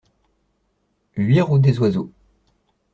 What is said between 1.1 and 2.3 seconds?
huit route des Oiseaux